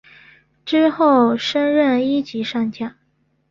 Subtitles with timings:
[0.65, 2.95] 之后升任一级上将。